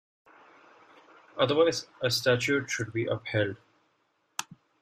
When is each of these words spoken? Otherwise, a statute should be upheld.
Otherwise, 1.37 1.85
a 2.01 2.09
statute 2.09 2.71
should 2.71 2.91
be 2.91 3.05
upheld. 3.05 3.57